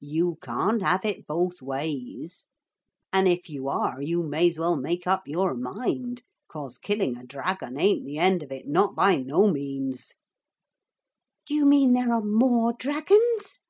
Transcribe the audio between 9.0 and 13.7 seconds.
no means.' 'Do you mean there are more dragons?'